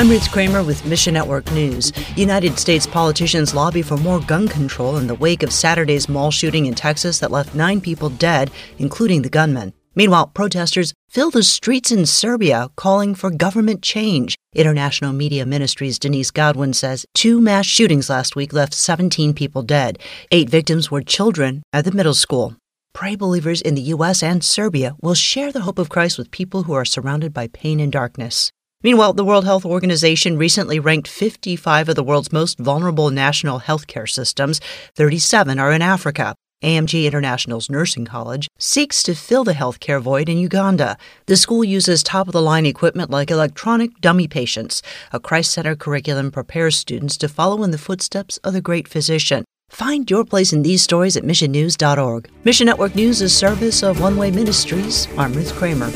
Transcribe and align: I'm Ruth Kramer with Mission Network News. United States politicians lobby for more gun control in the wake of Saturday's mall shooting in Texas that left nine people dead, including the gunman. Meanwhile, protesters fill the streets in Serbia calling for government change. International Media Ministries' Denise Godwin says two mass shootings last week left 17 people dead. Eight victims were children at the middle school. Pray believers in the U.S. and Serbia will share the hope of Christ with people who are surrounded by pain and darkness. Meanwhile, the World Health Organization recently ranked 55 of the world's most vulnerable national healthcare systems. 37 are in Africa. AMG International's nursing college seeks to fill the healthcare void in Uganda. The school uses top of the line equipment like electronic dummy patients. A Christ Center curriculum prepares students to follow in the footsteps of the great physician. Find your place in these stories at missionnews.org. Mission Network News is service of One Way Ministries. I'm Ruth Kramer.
I'm 0.00 0.08
Ruth 0.08 0.32
Kramer 0.32 0.62
with 0.62 0.86
Mission 0.86 1.12
Network 1.12 1.52
News. 1.52 1.92
United 2.16 2.58
States 2.58 2.86
politicians 2.86 3.54
lobby 3.54 3.82
for 3.82 3.98
more 3.98 4.18
gun 4.18 4.48
control 4.48 4.96
in 4.96 5.06
the 5.06 5.14
wake 5.14 5.42
of 5.42 5.52
Saturday's 5.52 6.08
mall 6.08 6.30
shooting 6.30 6.64
in 6.64 6.74
Texas 6.74 7.18
that 7.18 7.30
left 7.30 7.54
nine 7.54 7.82
people 7.82 8.08
dead, 8.08 8.50
including 8.78 9.20
the 9.20 9.28
gunman. 9.28 9.74
Meanwhile, 9.94 10.28
protesters 10.28 10.94
fill 11.10 11.30
the 11.30 11.42
streets 11.42 11.92
in 11.92 12.06
Serbia 12.06 12.70
calling 12.76 13.14
for 13.14 13.28
government 13.30 13.82
change. 13.82 14.38
International 14.54 15.12
Media 15.12 15.44
Ministries' 15.44 15.98
Denise 15.98 16.30
Godwin 16.30 16.72
says 16.72 17.04
two 17.14 17.38
mass 17.38 17.66
shootings 17.66 18.08
last 18.08 18.34
week 18.34 18.54
left 18.54 18.72
17 18.72 19.34
people 19.34 19.60
dead. 19.60 19.98
Eight 20.30 20.48
victims 20.48 20.90
were 20.90 21.02
children 21.02 21.62
at 21.74 21.84
the 21.84 21.92
middle 21.92 22.14
school. 22.14 22.56
Pray 22.94 23.16
believers 23.16 23.60
in 23.60 23.74
the 23.74 23.92
U.S. 23.94 24.22
and 24.22 24.42
Serbia 24.42 24.96
will 25.02 25.12
share 25.12 25.52
the 25.52 25.60
hope 25.60 25.78
of 25.78 25.90
Christ 25.90 26.16
with 26.16 26.30
people 26.30 26.62
who 26.62 26.72
are 26.72 26.86
surrounded 26.86 27.34
by 27.34 27.48
pain 27.48 27.80
and 27.80 27.92
darkness. 27.92 28.50
Meanwhile, 28.82 29.12
the 29.12 29.24
World 29.24 29.44
Health 29.44 29.66
Organization 29.66 30.38
recently 30.38 30.80
ranked 30.80 31.06
55 31.06 31.90
of 31.90 31.96
the 31.96 32.02
world's 32.02 32.32
most 32.32 32.58
vulnerable 32.58 33.10
national 33.10 33.60
healthcare 33.60 34.08
systems. 34.08 34.58
37 34.94 35.58
are 35.58 35.70
in 35.70 35.82
Africa. 35.82 36.34
AMG 36.64 37.04
International's 37.04 37.68
nursing 37.68 38.06
college 38.06 38.48
seeks 38.58 39.02
to 39.02 39.14
fill 39.14 39.44
the 39.44 39.52
healthcare 39.52 40.00
void 40.00 40.30
in 40.30 40.38
Uganda. 40.38 40.96
The 41.26 41.36
school 41.36 41.62
uses 41.62 42.02
top 42.02 42.26
of 42.26 42.32
the 42.32 42.40
line 42.42 42.64
equipment 42.64 43.10
like 43.10 43.30
electronic 43.30 44.00
dummy 44.00 44.28
patients. 44.28 44.82
A 45.12 45.20
Christ 45.20 45.52
Center 45.52 45.76
curriculum 45.76 46.30
prepares 46.30 46.76
students 46.76 47.18
to 47.18 47.28
follow 47.28 47.62
in 47.62 47.72
the 47.72 47.78
footsteps 47.78 48.38
of 48.38 48.54
the 48.54 48.62
great 48.62 48.88
physician. 48.88 49.44
Find 49.68 50.10
your 50.10 50.24
place 50.24 50.54
in 50.54 50.62
these 50.62 50.82
stories 50.82 51.16
at 51.16 51.22
missionnews.org. 51.22 52.30
Mission 52.44 52.66
Network 52.66 52.94
News 52.94 53.20
is 53.20 53.36
service 53.36 53.82
of 53.82 54.00
One 54.00 54.16
Way 54.16 54.30
Ministries. 54.30 55.06
I'm 55.18 55.32
Ruth 55.34 55.54
Kramer. 55.54 55.90